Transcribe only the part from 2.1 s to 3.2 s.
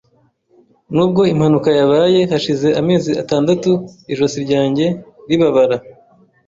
hashize amezi